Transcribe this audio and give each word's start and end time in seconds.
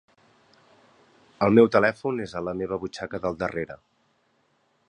El 1.47 1.59
meu 1.59 1.69
telèfon 1.77 2.25
és 2.25 2.35
a 2.39 2.43
la 2.49 2.57
meva 2.63 2.83
butxaca 2.85 3.23
del 3.27 3.41
darrere. 3.45 3.79